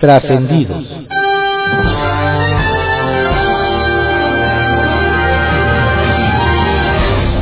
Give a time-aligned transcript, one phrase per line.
[0.00, 0.86] Trascendidos.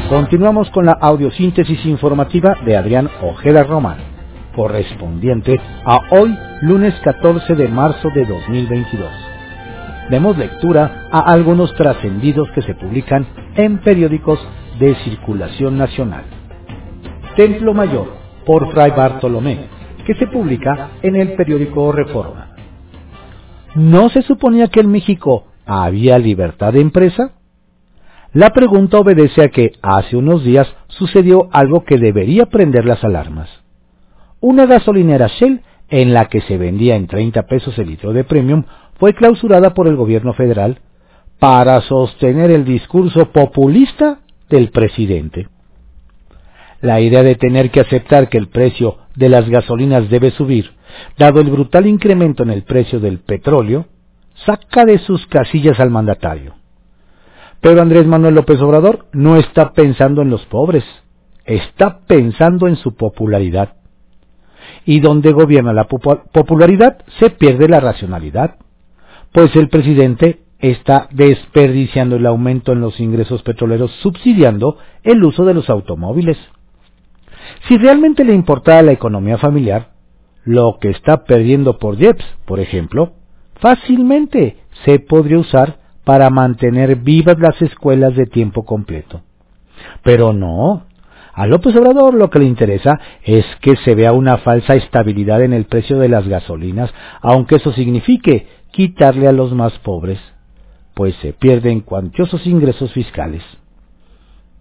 [0.09, 3.99] Continuamos con la audiosíntesis informativa de Adrián Ojeda Román,
[4.57, 9.09] correspondiente a hoy, lunes 14 de marzo de 2022.
[10.11, 14.41] Demos lectura a algunos trascendidos que se publican en periódicos
[14.81, 16.25] de circulación nacional.
[17.37, 18.09] Templo Mayor,
[18.45, 19.69] por Fray Bartolomé,
[20.05, 22.48] que se publica en el periódico Reforma.
[23.75, 27.33] ¿No se suponía que en México había libertad de empresa?
[28.33, 33.49] La pregunta obedece a que hace unos días sucedió algo que debería prender las alarmas.
[34.41, 38.65] Una gasolinera Shell, en la que se vendía en 30 pesos el litro de premium,
[38.99, 40.81] fue clausurada por el gobierno federal
[41.39, 44.19] para sostener el discurso populista
[44.51, 45.49] del presidente.
[46.81, 50.71] La idea de tener que aceptar que el precio de las gasolinas debe subir,
[51.19, 53.87] dado el brutal incremento en el precio del petróleo,
[54.47, 56.55] saca de sus casillas al mandatario.
[57.61, 60.85] Pero Andrés Manuel López Obrador no está pensando en los pobres,
[61.45, 63.75] está pensando en su popularidad.
[64.85, 68.57] Y donde gobierna la popularidad se pierde la racionalidad,
[69.33, 75.55] pues el presidente está desperdiciando el aumento en los ingresos petroleros subsidiando el uso de
[75.55, 76.39] los automóviles.
[77.67, 79.91] Si realmente le importara la economía familiar,
[80.45, 83.13] lo que está perdiendo por JEPS, por ejemplo,
[83.61, 89.23] fácilmente se podría usar para mantener vivas las escuelas de tiempo completo.
[90.03, 90.85] Pero no.
[91.35, 95.53] A López Obrador lo que le interesa es que se vea una falsa estabilidad en
[95.53, 100.19] el precio de las gasolinas, aunque eso signifique quitarle a los más pobres,
[100.95, 103.43] pues se pierden cuantiosos ingresos fiscales.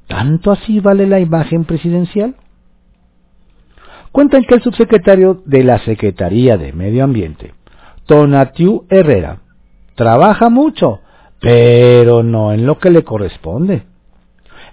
[0.07, 2.35] ¿Tanto así vale la imagen presidencial?
[4.17, 7.53] Cuentan que el subsecretario de la Secretaría de Medio Ambiente,
[8.07, 9.41] Tonatiu Herrera,
[9.93, 11.01] trabaja mucho,
[11.39, 13.83] pero no en lo que le corresponde.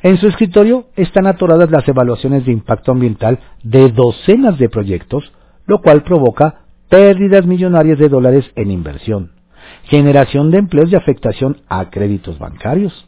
[0.03, 5.31] En su escritorio están atoradas las evaluaciones de impacto ambiental de docenas de proyectos,
[5.67, 9.33] lo cual provoca pérdidas millonarias de dólares en inversión,
[9.83, 13.07] generación de empleos y afectación a créditos bancarios.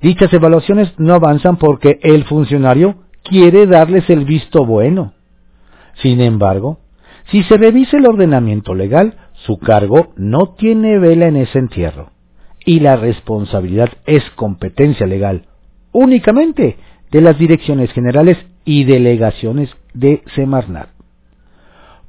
[0.00, 5.13] Dichas evaluaciones no avanzan porque el funcionario quiere darles el visto bueno.
[6.02, 6.78] Sin embargo,
[7.30, 9.14] si se revisa el ordenamiento legal,
[9.46, 12.10] su cargo no tiene vela en ese entierro
[12.64, 15.46] y la responsabilidad es competencia legal
[15.94, 16.76] únicamente
[17.10, 20.88] de las direcciones generales y delegaciones de Semarnat.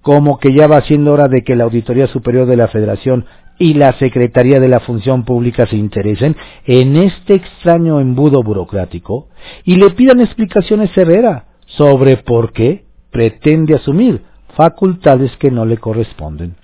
[0.01, 3.25] Como que ya va siendo hora de que la Auditoría Superior de la Federación
[3.57, 6.35] y la Secretaría de la Función Pública se interesen
[6.65, 9.29] en este extraño embudo burocrático
[9.63, 12.84] y le pidan explicaciones Herrera sobre por qué
[13.15, 14.23] pretende asumir
[14.57, 16.57] facultades que no le corresponden.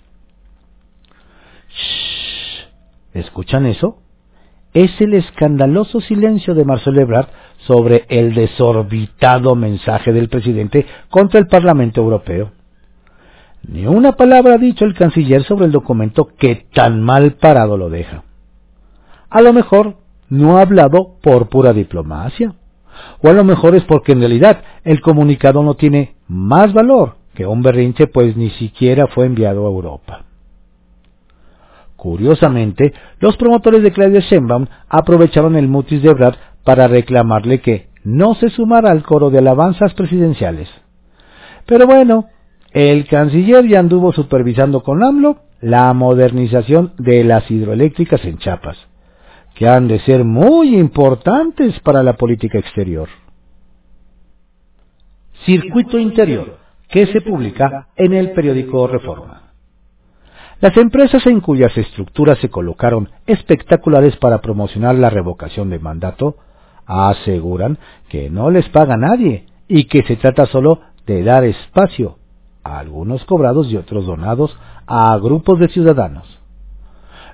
[3.13, 3.99] ¿Escuchan eso?
[4.73, 7.29] Es el escandaloso silencio de Marcelo Ebrard
[7.59, 12.51] sobre el desorbitado mensaje del presidente contra el Parlamento Europeo.
[13.65, 17.89] Ni una palabra ha dicho el canciller sobre el documento que tan mal parado lo
[17.89, 18.25] deja.
[19.29, 19.95] A lo mejor
[20.27, 22.55] no ha hablado por pura diplomacia.
[23.21, 27.45] O a lo mejor es porque en realidad el comunicado no tiene más valor que
[27.45, 30.25] un berrinche pues ni siquiera fue enviado a Europa.
[31.95, 38.33] Curiosamente, los promotores de Claudia Sheinbaum aprovecharon el mutis de Brad para reclamarle que no
[38.35, 40.67] se sumara al coro de alabanzas presidenciales.
[41.67, 42.25] Pero bueno,
[42.71, 48.77] el canciller ya anduvo supervisando con AMLO la modernización de las hidroeléctricas en Chiapas,
[49.55, 53.09] que han de ser muy importantes para la política exterior.
[55.45, 56.57] Circuito Interior,
[56.87, 59.53] que se publica en el periódico Reforma.
[60.59, 66.35] Las empresas en cuyas estructuras se colocaron espectaculares para promocionar la revocación de mandato
[66.85, 67.79] aseguran
[68.09, 72.17] que no les paga nadie y que se trata solo de dar espacio,
[72.63, 76.27] a algunos cobrados y otros donados, a grupos de ciudadanos.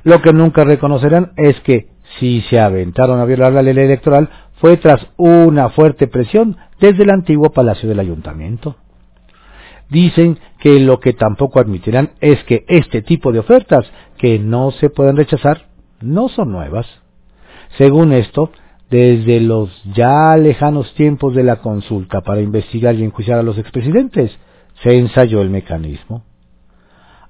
[0.03, 4.29] Lo que nunca reconocerán es que si se aventaron a violar la ley electoral
[4.59, 8.75] fue tras una fuerte presión desde el antiguo Palacio del Ayuntamiento.
[9.89, 13.85] Dicen que lo que tampoco admitirán es que este tipo de ofertas
[14.17, 15.67] que no se pueden rechazar
[16.01, 16.85] no son nuevas.
[17.77, 18.51] Según esto,
[18.89, 24.37] desde los ya lejanos tiempos de la consulta para investigar y enjuiciar a los expresidentes,
[24.83, 26.23] se ensayó el mecanismo.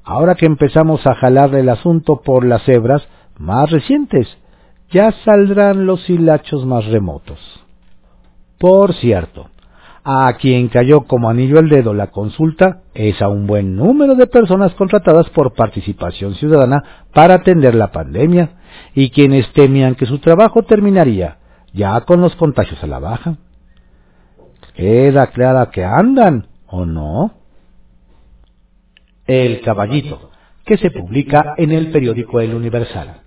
[0.04, 3.08] Ahora que empezamos a jalar el asunto por las hebras
[3.38, 4.28] más recientes,
[4.92, 7.40] ya saldrán los hilachos más remotos.
[8.58, 9.50] Por cierto,
[10.10, 14.26] A quien cayó como anillo al dedo la consulta es a un buen número de
[14.26, 16.82] personas contratadas por participación ciudadana
[17.14, 18.52] para atender la pandemia
[18.96, 21.40] y quienes temían que su trabajo terminaría
[21.74, 23.36] ya con los contagios a la baja.
[24.76, 27.34] Queda clara que andan, ¿o no?
[29.26, 30.32] El Caballito,
[30.66, 33.27] que se publica en el periódico El Universal.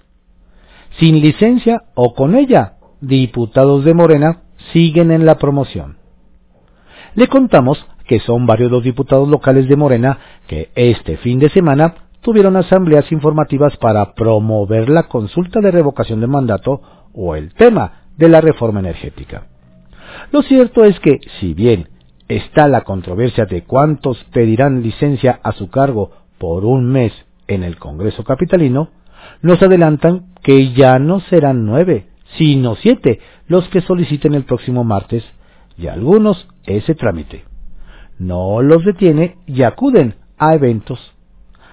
[0.98, 4.42] Sin licencia o con ella, diputados de Morena
[4.72, 5.96] siguen en la promoción.
[7.14, 11.94] Le contamos que son varios los diputados locales de Morena que este fin de semana
[12.20, 16.80] tuvieron asambleas informativas para promover la consulta de revocación de mandato
[17.14, 19.46] o el tema de la reforma energética.
[20.32, 21.88] Lo cierto es que, si bien
[22.28, 27.12] está la controversia de cuántos pedirán licencia a su cargo por un mes
[27.48, 28.90] en el Congreso Capitalino,
[29.42, 32.06] nos adelantan que ya no serán nueve,
[32.36, 35.24] sino siete los que soliciten el próximo martes
[35.76, 37.44] y algunos ese trámite.
[38.18, 41.00] No los detiene y acuden a eventos.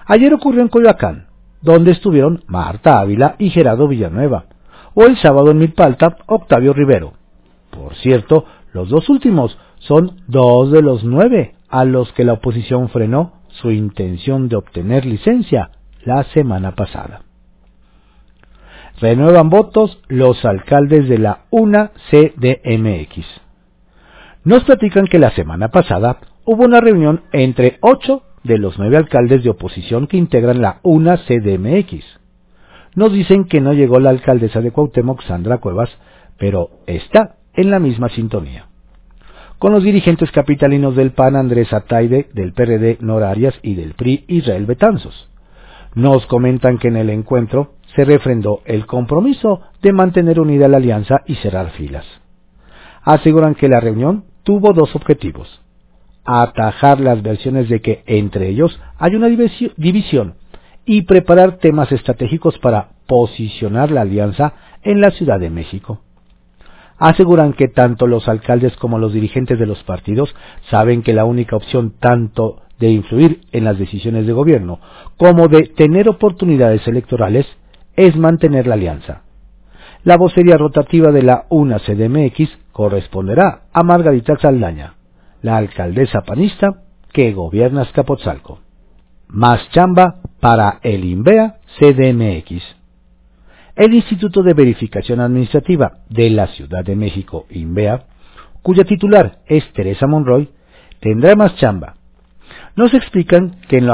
[0.06, 1.26] Ayer ocurrió en Coyoacán,
[1.60, 4.46] donde estuvieron Marta Ávila y Gerardo Villanueva,
[4.94, 7.12] o el sábado en Milpalta, Octavio Rivero.
[7.70, 12.88] Por cierto, los dos últimos son dos de los nueve a los que la oposición
[12.88, 15.70] frenó su intención de obtener licencia
[16.04, 17.27] la semana pasada.
[19.00, 23.26] Renuevan votos los alcaldes de la UNA CDMX.
[24.44, 29.44] Nos platican que la semana pasada hubo una reunión entre ocho de los nueve alcaldes
[29.44, 32.04] de oposición que integran la UNA CDMX.
[32.96, 35.90] Nos dicen que no llegó la alcaldesa de Cuauhtémoc, Sandra Cuevas,
[36.36, 38.66] pero está en la misma sintonía.
[39.58, 44.24] Con los dirigentes capitalinos del PAN Andrés Ataide, del PRD Nora Arias y del PRI
[44.28, 45.28] Israel Betanzos.
[45.98, 51.22] Nos comentan que en el encuentro se refrendó el compromiso de mantener unida la alianza
[51.26, 52.06] y cerrar filas.
[53.02, 55.60] Aseguran que la reunión tuvo dos objetivos.
[56.24, 60.34] Atajar las versiones de que entre ellos hay una división
[60.84, 64.52] y preparar temas estratégicos para posicionar la alianza
[64.84, 65.98] en la Ciudad de México.
[66.96, 70.32] Aseguran que tanto los alcaldes como los dirigentes de los partidos
[70.70, 74.80] saben que la única opción tanto de influir en las decisiones de gobierno
[75.16, 77.46] como de tener oportunidades electorales
[77.96, 79.22] es mantener la alianza.
[80.04, 84.94] La vocería rotativa de la UNA CDMX corresponderá a Margarita Saldaña,
[85.42, 86.82] la alcaldesa panista
[87.12, 88.60] que gobierna Escapotzalco.
[89.28, 92.62] Más chamba para el INVEA CDMX.
[93.74, 98.04] El Instituto de Verificación Administrativa de la Ciudad de México, INVEA,
[98.62, 100.48] cuya titular es Teresa Monroy,
[101.00, 101.97] tendrá más chamba.
[102.78, 103.84] Nos explican que,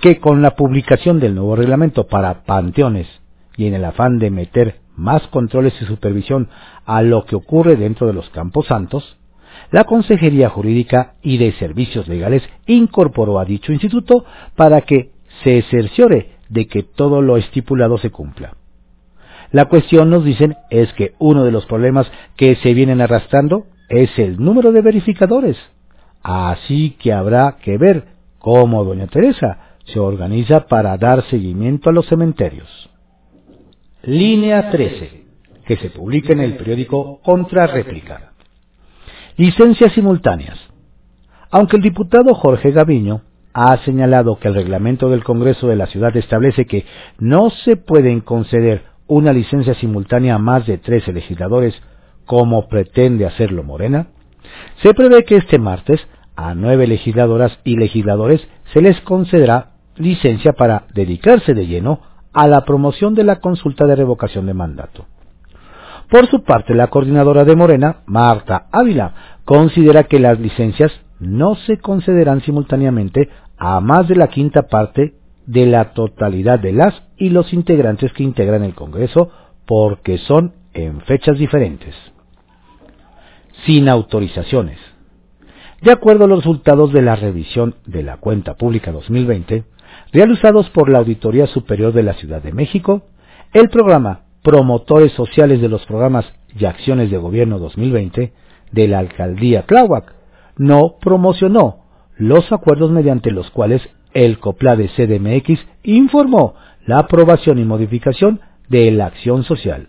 [0.00, 3.06] que con la publicación del nuevo reglamento para panteones
[3.56, 6.48] y en el afán de meter más controles y supervisión
[6.84, 9.16] a lo que ocurre dentro de los campos santos,
[9.70, 14.24] la Consejería Jurídica y de Servicios Legales incorporó a dicho instituto
[14.56, 15.12] para que
[15.44, 18.56] se cerciore de que todo lo estipulado se cumpla.
[19.52, 24.18] La cuestión, nos dicen, es que uno de los problemas que se vienen arrastrando es
[24.18, 25.56] el número de verificadores.
[26.24, 28.11] Así que habrá que ver
[28.42, 32.68] cómo doña Teresa se organiza para dar seguimiento a los cementerios.
[34.02, 35.24] Línea 13,
[35.64, 38.32] que se publica en el periódico Contrarréplica.
[39.36, 40.58] Licencias simultáneas.
[41.50, 43.22] Aunque el diputado Jorge Gaviño
[43.54, 46.84] ha señalado que el reglamento del Congreso de la ciudad establece que
[47.18, 51.80] no se pueden conceder una licencia simultánea a más de 13 legisladores,
[52.24, 54.08] como pretende hacerlo Morena,
[54.82, 56.00] se prevé que este martes
[56.36, 62.00] a nueve legisladoras y legisladores se les concederá licencia para dedicarse de lleno
[62.32, 65.06] a la promoción de la consulta de revocación de mandato.
[66.10, 71.78] Por su parte, la coordinadora de Morena, Marta Ávila, considera que las licencias no se
[71.78, 75.14] concederán simultáneamente a más de la quinta parte
[75.46, 79.30] de la totalidad de las y los integrantes que integran el Congreso
[79.66, 81.94] porque son en fechas diferentes.
[83.64, 84.78] Sin autorizaciones.
[85.82, 89.64] De acuerdo a los resultados de la revisión de la cuenta pública 2020,
[90.12, 93.02] realizados por la Auditoría Superior de la Ciudad de México,
[93.52, 96.24] el programa Promotores Sociales de los Programas
[96.56, 98.32] y Acciones de Gobierno 2020
[98.70, 100.14] de la Alcaldía Tláhuac
[100.56, 101.78] no promocionó
[102.16, 103.82] los acuerdos mediante los cuales
[104.14, 106.54] el COPLADE CDMX informó
[106.86, 109.88] la aprobación y modificación de la acción social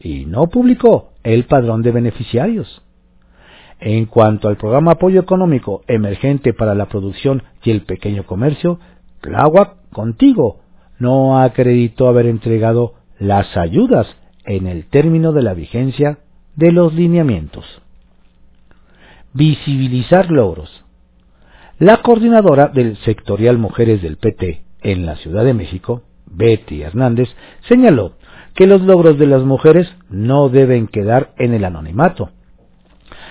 [0.00, 2.80] y no publicó el padrón de beneficiarios.
[3.80, 8.80] En cuanto al programa Apoyo Económico Emergente para la Producción y el Pequeño Comercio,
[9.20, 10.60] Tláhuac contigo
[10.98, 14.06] no acreditó haber entregado las ayudas
[14.44, 16.18] en el término de la vigencia
[16.56, 17.64] de los lineamientos.
[19.34, 20.84] visibilizar logros.
[21.78, 27.28] La coordinadora del sectorial Mujeres del PT en la Ciudad de México, Betty Hernández,
[27.68, 28.14] señaló
[28.54, 32.30] que los logros de las mujeres no deben quedar en el anonimato.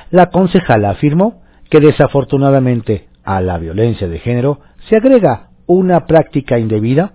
[0.10, 7.14] La concejala afirmó que desafortunadamente a la violencia de género se agrega una práctica indebida,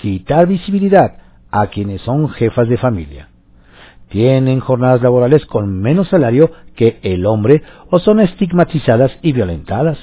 [0.00, 1.18] quitar visibilidad
[1.50, 3.28] a quienes son jefas de familia.
[4.08, 9.98] Tienen jornadas laborales con menos salario que el hombre o son estigmatizadas y violentadas.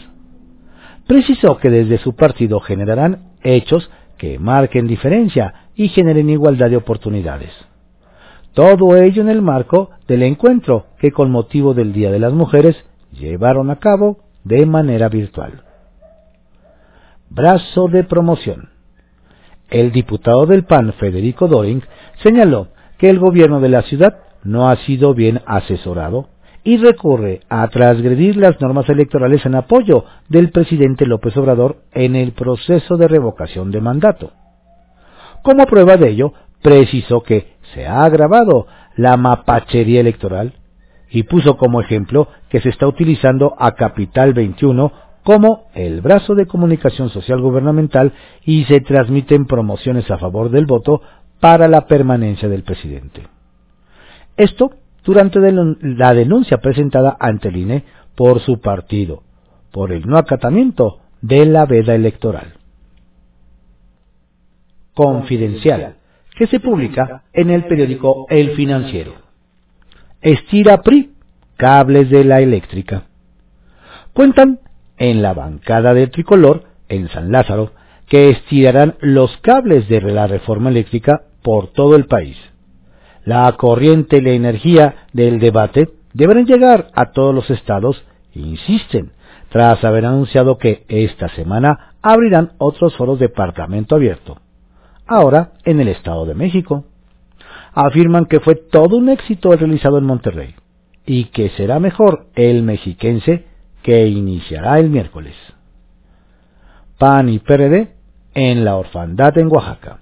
[1.08, 7.52] Precisó que desde su partido generarán hechos que marquen diferencia y generen igualdad de oportunidades.
[8.54, 12.76] Todo ello en el marco del encuentro que con motivo del Día de las Mujeres
[13.12, 15.64] llevaron a cabo de manera virtual.
[17.30, 18.70] Brazo de promoción.
[19.70, 21.82] El diputado del PAN, Federico Doring,
[22.22, 22.68] señaló
[22.98, 26.28] que el gobierno de la ciudad no ha sido bien asesorado
[26.64, 32.34] y recurre a transgredir las normas electorales en apoyo del presidente López Obrador en el
[32.34, 34.32] proceso de revocación de mandato.
[35.42, 40.54] Como prueba de ello, precisó que se ha agravado la mapachería electoral
[41.10, 44.92] y puso como ejemplo que se está utilizando a Capital 21
[45.24, 48.14] como el brazo de comunicación social gubernamental
[48.46, 51.02] y se transmiten promociones a favor del voto
[51.40, 53.28] para la permanencia del presidente.
[54.38, 54.72] Esto
[55.04, 55.40] durante
[55.82, 57.84] la denuncia presentada ante el INE
[58.16, 59.24] por su partido,
[59.72, 62.54] por el no acatamiento de la veda electoral.
[64.94, 65.96] Confidencial,
[66.42, 69.14] que se publica en el periódico El Financiero.
[70.24, 71.12] Estira PRI,
[71.56, 73.04] cables de la eléctrica.
[74.12, 74.58] Cuentan
[74.98, 77.74] en la bancada de tricolor, en San Lázaro,
[78.08, 82.38] que estirarán los cables de la reforma eléctrica por todo el país.
[83.24, 89.12] La corriente y la energía del debate deberán llegar a todos los estados, insisten,
[89.50, 94.40] tras haber anunciado que esta semana abrirán otros foros de Parlamento abierto,
[95.12, 96.86] ahora en el Estado de México.
[97.74, 100.56] Afirman que fue todo un éxito el realizado en Monterrey
[101.06, 103.46] y que será mejor el mexiquense
[103.84, 105.36] que iniciará el miércoles.
[106.98, 107.94] PAN y PRD
[108.34, 110.00] en la orfandad en Oaxaca.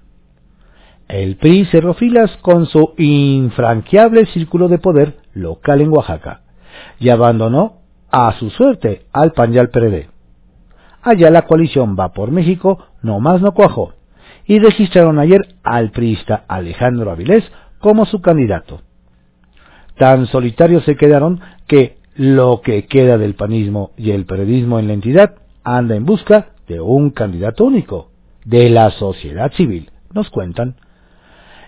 [1.07, 6.41] El PRI cerró filas con su infranqueable círculo de poder local en Oaxaca
[6.99, 7.79] y abandonó
[8.11, 10.09] a su suerte al PAN y al PRD.
[11.01, 13.93] Allá la coalición va por México no más no cuajó
[14.49, 17.43] y registraron ayer al priista Alejandro Avilés
[17.77, 18.81] como su candidato.
[19.95, 24.93] Tan solitarios se quedaron que lo que queda del panismo y el periodismo en la
[24.93, 28.09] entidad anda en busca de un candidato único,
[28.43, 30.77] de la sociedad civil, nos cuentan.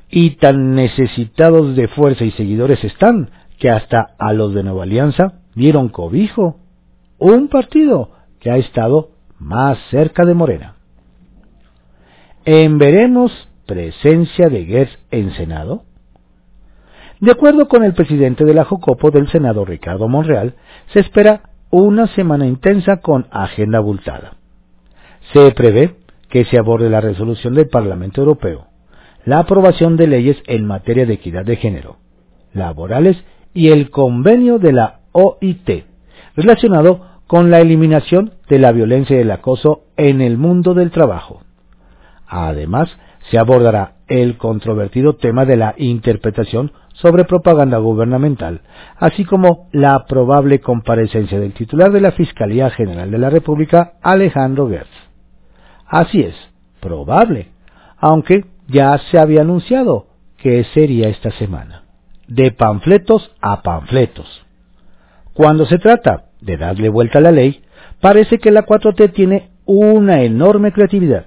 [0.09, 5.33] Y tan necesitados de fuerza y seguidores están que hasta a los de Nueva Alianza
[5.53, 6.57] dieron cobijo,
[7.19, 8.09] un partido
[8.39, 10.80] que ha estado más cerca de Morena.
[12.45, 13.31] En veremos
[13.67, 15.83] presencia de Gertz en Senado.
[17.19, 20.55] De acuerdo con el presidente de la Jocopo del Senado, Ricardo Monreal,
[20.91, 24.37] se espera una semana intensa con agenda abultada.
[25.33, 25.97] Se prevé
[26.29, 28.65] que se aborde la resolución del Parlamento Europeo,
[29.23, 31.97] la aprobación de leyes en materia de equidad de género,
[32.53, 35.85] laborales y el convenio de la OIT,
[36.35, 41.40] relacionado con la eliminación de la violencia y el acoso en el mundo del trabajo.
[42.33, 42.89] Además,
[43.29, 48.61] se abordará el controvertido tema de la interpretación sobre propaganda gubernamental,
[48.97, 54.69] así como la probable comparecencia del titular de la Fiscalía General de la República, Alejandro
[54.69, 54.89] Gertz.
[55.85, 56.35] Así es,
[56.79, 57.49] probable,
[57.97, 60.07] aunque ya se había anunciado
[60.37, 61.83] que sería esta semana.
[62.29, 64.45] De panfletos a panfletos.
[65.33, 67.61] Cuando se trata de darle vuelta a la ley,
[67.99, 71.25] parece que la 4T tiene una enorme creatividad.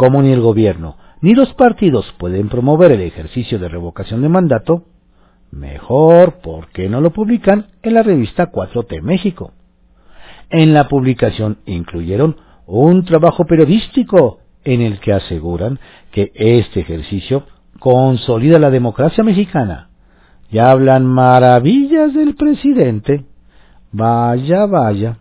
[0.00, 4.84] Como ni el gobierno ni los partidos pueden promover el ejercicio de revocación de mandato,
[5.50, 9.52] mejor, ¿por qué no lo publican en la revista 4T México?
[10.48, 15.78] En la publicación incluyeron un trabajo periodístico en el que aseguran
[16.12, 17.44] que este ejercicio
[17.78, 19.90] consolida la democracia mexicana.
[20.50, 23.26] Y hablan maravillas del presidente.
[23.92, 25.18] Vaya, vaya.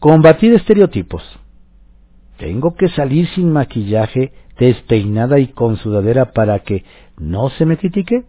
[0.00, 1.22] Combatir estereotipos.
[2.38, 6.84] Tengo que salir sin maquillaje despeinada y con sudadera para que
[7.18, 8.24] no se me critique?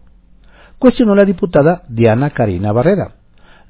[0.78, 3.16] Cuestionó la diputada Diana Karina Barrera,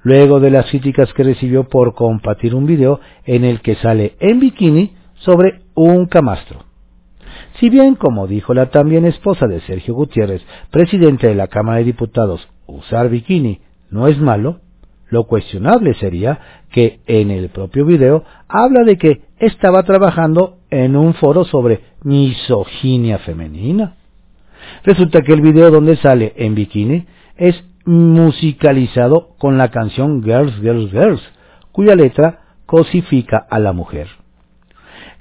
[0.02, 4.40] luego de las críticas que recibió por compartir un video en el que sale en
[4.40, 6.64] bikini sobre un camastro.
[7.58, 11.84] Si bien, como dijo la también esposa de Sergio Gutiérrez, presidente de la Cámara de
[11.84, 14.60] Diputados, usar bikini no es malo,
[15.10, 16.38] Lo cuestionable sería
[16.70, 23.18] que en el propio video habla de que estaba trabajando en un foro sobre misoginia
[23.18, 23.94] femenina.
[24.84, 30.90] Resulta que el video donde sale en bikini es musicalizado con la canción Girls, Girls,
[30.90, 31.22] Girls,
[31.72, 34.08] cuya letra cosifica a la mujer.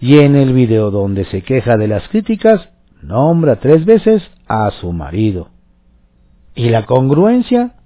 [0.02, 2.70] Y en el video donde se queja de las críticas,
[3.02, 5.50] nombra tres veces a su marido.
[6.56, 7.77] ¿Y la congruencia?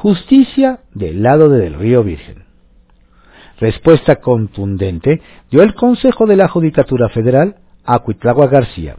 [0.00, 2.44] Justicia del lado del río Virgen.
[3.58, 8.94] Respuesta contundente dio el Consejo de la Judicatura Federal a Cuitlagua García,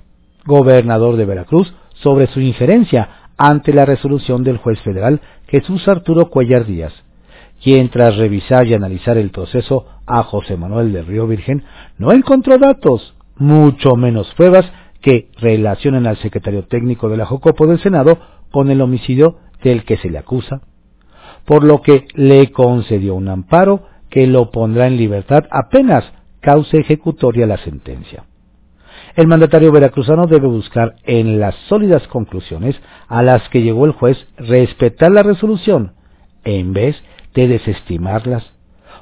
[0.45, 6.65] gobernador de Veracruz, sobre su injerencia ante la resolución del juez federal Jesús Arturo Cuellar
[6.65, 6.91] Díaz,
[7.63, 11.63] quien tras revisar y analizar el proceso a José Manuel del Río Virgen
[11.97, 17.79] no encontró datos, mucho menos pruebas, que relacionen al secretario técnico de la Jocopo del
[17.79, 18.19] Senado
[18.51, 20.59] con el homicidio del que se le acusa,
[21.49, 26.05] por lo que le concedió un amparo que lo pondrá en libertad apenas
[26.41, 28.25] cause ejecutoria la sentencia.
[29.15, 34.23] El mandatario veracruzano debe buscar en las sólidas conclusiones a las que llegó el juez
[34.37, 35.93] respetar la resolución,
[36.43, 36.95] en vez
[37.33, 38.45] de desestimarlas,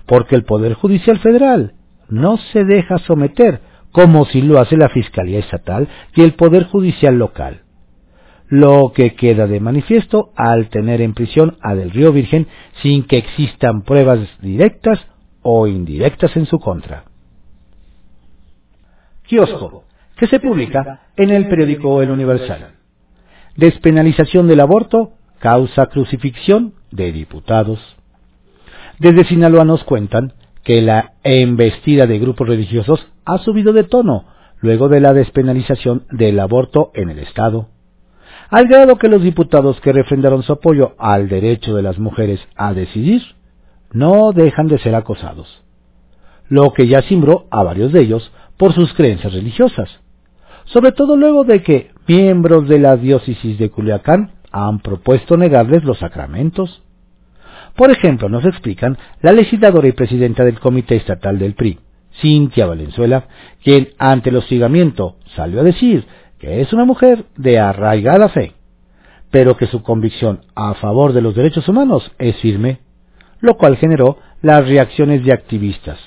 [0.06, 1.74] porque el Poder Judicial Federal
[2.08, 3.60] no se deja someter
[3.92, 7.64] como si lo hace la Fiscalía Estatal y el Poder Judicial Local.
[8.50, 12.48] Lo que queda de manifiesto al tener en prisión a Del Río Virgen
[12.82, 15.06] sin que existan pruebas directas
[15.42, 17.04] o indirectas en su contra.
[19.28, 19.84] Kiosco
[20.18, 22.72] que se publica en el periódico El Universal.
[23.56, 27.80] Despenalización del aborto causa crucifixión de diputados.
[29.00, 34.26] Desde Sinaloa nos cuentan que la embestida de grupos religiosos ha subido de tono
[34.60, 37.70] luego de la despenalización del aborto en el Estado,
[38.50, 42.74] al grado que los diputados que refrendaron su apoyo al derecho de las mujeres a
[42.74, 43.22] decidir
[43.92, 45.64] no dejan de ser acosados,
[46.50, 50.00] lo que ya cimbró a varios de ellos por sus creencias religiosas
[50.68, 56.00] sobre todo luego de que miembros de la diócesis de Culiacán han propuesto negarles los
[56.00, 56.82] sacramentos.
[57.76, 61.80] Por ejemplo, nos explican la legisladora y presidenta del Comité Estatal del PRI,
[62.22, 63.28] Cintia Valenzuela,
[63.64, 66.06] quien ante el hostigamiento salió a decir
[66.40, 68.54] que es una mujer de arraigada fe,
[69.32, 72.80] pero que su convicción a favor de los derechos humanos es firme,
[73.40, 76.00] lo cual generó las reacciones de activistas,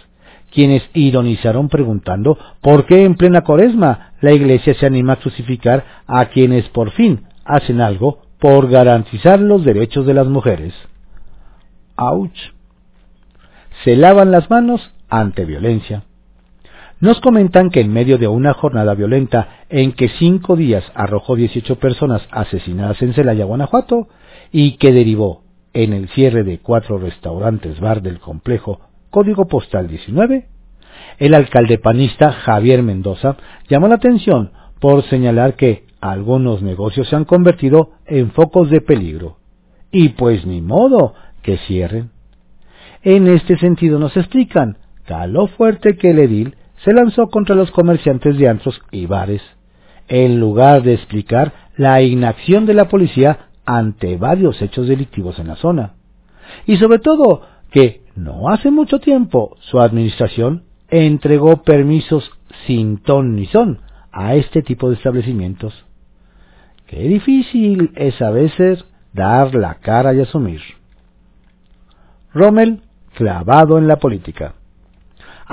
[0.53, 6.27] quienes ironizaron preguntando por qué en plena cuaresma la Iglesia se anima a crucificar a
[6.27, 10.75] quienes por fin hacen algo por garantizar los derechos de las mujeres.
[11.97, 12.33] ¡Auch!
[13.85, 16.05] Se lavan las manos ante violencia.
[17.01, 21.77] Nos comentan que en medio de una jornada violenta en que cinco días arrojó 18
[21.77, 24.09] personas asesinadas en Celaya, Guanajuato,
[24.53, 30.47] y que derivó en el cierre de cuatro restaurantes bar del complejo código postal 19,
[31.19, 33.37] el alcalde panista Javier Mendoza
[33.69, 39.39] llamó la atención por señalar que algunos negocios se han convertido en focos de peligro.
[39.91, 42.11] Y pues ni modo que cierren.
[43.03, 44.77] En este sentido nos explican
[45.29, 46.55] lo fuerte que el edil
[46.85, 49.43] se lanzó contra los comerciantes de antros y bares,
[50.09, 55.57] en lugar de explicar la inacción de la policía ante varios hechos delictivos en la
[55.57, 55.95] zona.
[56.67, 62.31] Y sobre todo que no hace mucho tiempo su administración entregó permisos
[62.67, 63.81] sin ton ni son
[64.13, 65.73] a este tipo de establecimientos.
[66.87, 70.61] Qué difícil es a veces dar la cara y asumir.
[72.35, 72.83] Rommel
[73.15, 74.55] clavado en la política.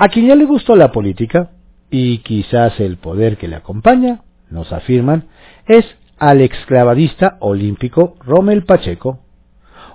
[0.00, 1.50] A quien ya le gustó la política,
[1.90, 5.24] y quizás el poder que le acompaña, nos afirman,
[5.66, 5.84] es
[6.20, 9.18] al exclavadista olímpico Rommel Pacheco,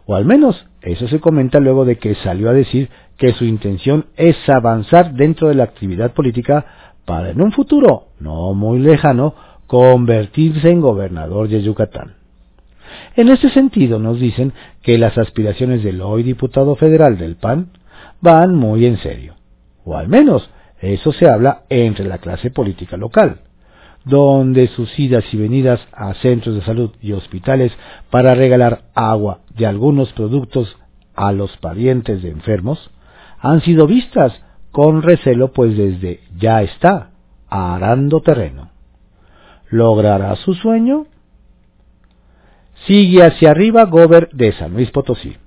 [0.05, 4.07] o al menos eso se comenta luego de que salió a decir que su intención
[4.17, 6.65] es avanzar dentro de la actividad política
[7.05, 9.35] para en un futuro, no muy lejano,
[9.67, 12.15] convertirse en gobernador de Yucatán.
[13.15, 17.69] En este sentido nos dicen que las aspiraciones del hoy diputado federal del PAN
[18.19, 19.35] van muy en serio,
[19.85, 23.39] o al menos eso se habla entre la clase política local
[24.05, 27.71] donde sus idas y venidas a centros de salud y hospitales
[28.09, 30.75] para regalar agua y algunos productos
[31.15, 32.89] a los parientes de enfermos,
[33.39, 34.33] han sido vistas
[34.71, 37.11] con recelo pues desde ya está
[37.49, 38.71] arando terreno.
[39.69, 41.05] ¿Logrará su sueño?
[42.87, 45.37] Sigue hacia arriba Gober de San Luis Potosí.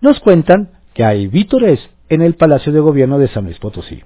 [0.00, 4.02] Nos cuentan que hay vítores en el Palacio de Gobierno de San Luis Potosí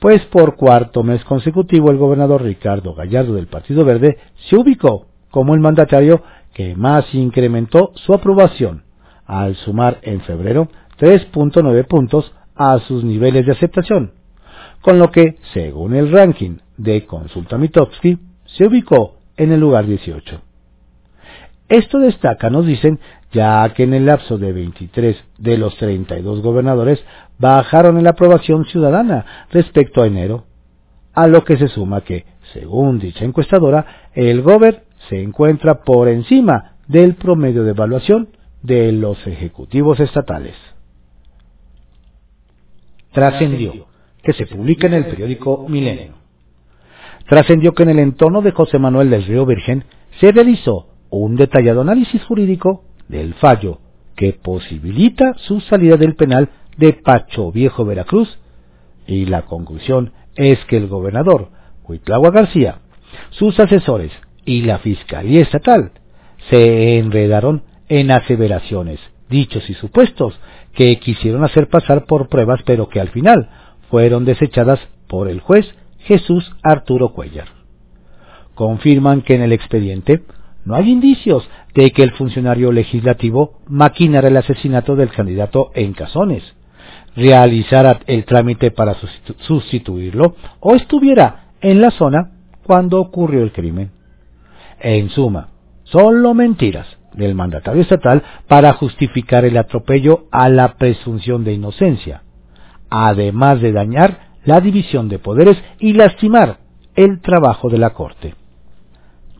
[0.00, 5.54] pues por cuarto mes consecutivo el gobernador Ricardo Gallardo del Partido Verde se ubicó como
[5.54, 6.22] el mandatario
[6.54, 8.84] que más incrementó su aprobación,
[9.26, 14.12] al sumar en febrero 3.9 puntos a sus niveles de aceptación,
[14.80, 20.40] con lo que, según el ranking de Consulta Mitofsky, se ubicó en el lugar 18.
[21.68, 23.00] Esto destaca, nos dicen,
[23.32, 27.04] ya que en el lapso de 23 de los 32 gobernadores
[27.38, 30.44] bajaron en la aprobación ciudadana respecto a enero,
[31.12, 36.76] a lo que se suma que, según dicha encuestadora, el gober se encuentra por encima
[36.88, 38.28] del promedio de evaluación
[38.62, 40.54] de los ejecutivos estatales.
[43.12, 43.86] Trascendió
[44.22, 46.14] que se publica en el periódico Milenio.
[47.28, 49.84] Trascendió que en el entorno de José Manuel del Río Virgen
[50.20, 53.78] se realizó un detallado análisis jurídico del fallo
[54.16, 58.38] que posibilita su salida del penal de Pacho Viejo Veracruz
[59.06, 61.50] y la conclusión es que el gobernador
[61.84, 62.80] Huitlagua García,
[63.30, 64.12] sus asesores
[64.44, 65.92] y la Fiscalía Estatal
[66.50, 70.38] se enredaron en aseveraciones, dichos y supuestos
[70.74, 73.48] que quisieron hacer pasar por pruebas pero que al final
[73.90, 75.66] fueron desechadas por el juez
[76.00, 77.48] Jesús Arturo Cuellar.
[78.54, 80.22] Confirman que en el expediente
[80.66, 86.42] no hay indicios de que el funcionario legislativo maquinara el asesinato del candidato en Casones,
[87.14, 88.96] realizara el trámite para
[89.46, 92.32] sustituirlo o estuviera en la zona
[92.64, 93.92] cuando ocurrió el crimen.
[94.80, 95.48] En suma,
[95.84, 102.22] solo mentiras del mandatario estatal para justificar el atropello a la presunción de inocencia,
[102.90, 106.58] además de dañar la división de poderes y lastimar
[106.96, 108.34] el trabajo de la Corte.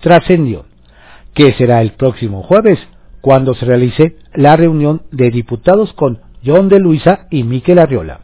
[0.00, 0.66] Trascendió
[1.36, 2.78] que será el próximo jueves,
[3.20, 8.20] cuando se realice la reunión de diputados con John de Luisa y Miquel Arriola,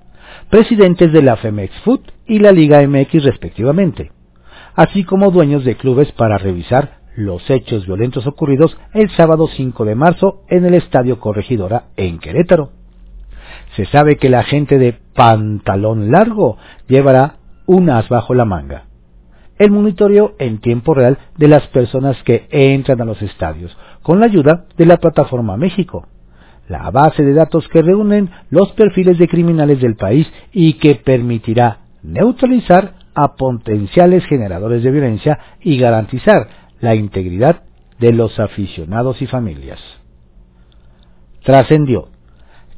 [0.48, 4.12] presidentes de la Femex Food y la Liga MX respectivamente,
[4.74, 9.94] así como dueños de clubes para revisar los hechos violentos ocurridos el sábado 5 de
[9.94, 12.70] marzo en el Estadio Corregidora en Querétaro.
[13.76, 16.56] Se sabe que la gente de pantalón largo
[16.88, 17.34] llevará
[17.66, 18.86] un as bajo la manga
[19.62, 24.26] el monitoreo en tiempo real de las personas que entran a los estadios, con la
[24.26, 26.08] ayuda de la plataforma México,
[26.68, 31.78] la base de datos que reúnen los perfiles de criminales del país y que permitirá
[32.02, 36.48] neutralizar a potenciales generadores de violencia y garantizar
[36.80, 37.62] la integridad
[38.00, 39.78] de los aficionados y familias.
[41.44, 42.08] Trascendió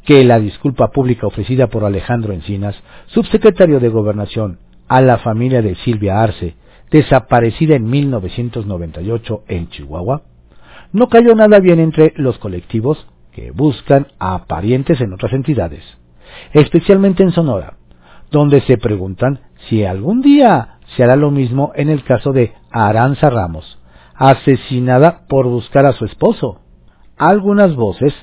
[0.04, 5.76] que la disculpa pública ofrecida por Alejandro Encinas, subsecretario de Gobernación, a la familia de
[5.76, 6.56] Silvia Arce
[6.94, 10.22] desaparecida en 1998 en Chihuahua,
[10.92, 15.82] no cayó nada bien entre los colectivos que buscan a parientes en otras entidades,
[16.52, 17.78] especialmente en Sonora,
[18.30, 23.28] donde se preguntan si algún día se hará lo mismo en el caso de Aranza
[23.28, 23.76] Ramos,
[24.14, 26.60] asesinada por buscar a su esposo.
[27.16, 28.14] Algunas voces,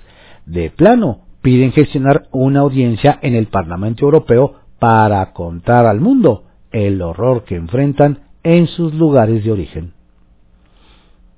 [0.46, 7.02] de plano, piden gestionar una audiencia en el Parlamento Europeo para contar al mundo el
[7.02, 9.94] horror que enfrentan en sus lugares de origen.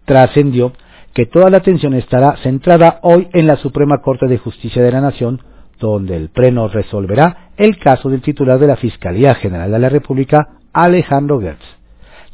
[0.06, 0.74] Trascendió
[1.14, 5.02] que toda la atención estará centrada hoy en la Suprema Corte de Justicia de la
[5.02, 5.42] Nación,
[5.80, 10.58] donde el Pleno resolverá el caso del titular de la Fiscalía General de la República,
[10.74, 11.64] Alejandro Gertz,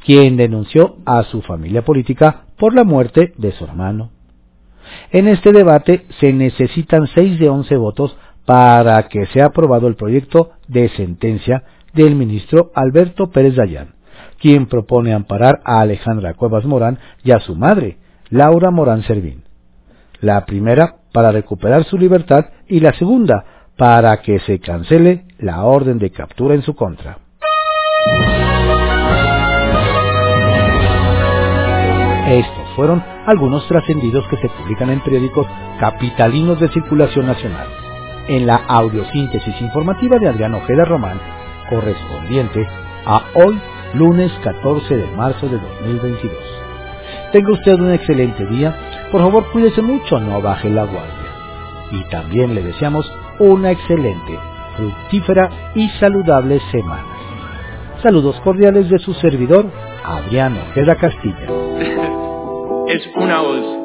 [0.06, 4.12] quien denunció a su familia política por la muerte de su hermano.
[5.12, 10.52] En este debate se necesitan seis de once votos para que sea aprobado el proyecto
[10.68, 13.96] de sentencia del ministro Alberto Pérez Dayán,
[14.40, 17.98] quien propone amparar a Alejandra Cuevas Morán y a su madre,
[18.30, 19.44] Laura Morán Servín.
[20.22, 23.44] La primera para recuperar su libertad y la segunda
[23.78, 27.18] para que se cancele la orden de captura en su contra.
[32.30, 35.48] Estos fueron algunos trascendidos que se publican en periódicos
[35.80, 37.68] capitalinos de circulación nacional.
[38.28, 41.20] En la audiosíntesis informativa de Adrián Ojeda Román,
[41.70, 42.68] correspondiente
[43.06, 43.60] a hoy
[43.94, 46.34] lunes 14 de marzo de 2022.
[47.32, 48.76] Tenga usted un excelente día,
[49.12, 51.30] por favor cuídese mucho, no baje la guardia.
[51.92, 54.40] Y también le deseamos una excelente,
[54.78, 57.06] fructífera y saludable semana.
[58.02, 59.66] Saludos cordiales de su servidor,
[60.04, 61.48] Adriano Ojeda Castilla.
[62.88, 63.80] es una voz.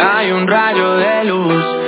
[0.00, 1.87] Hay un rayo de luz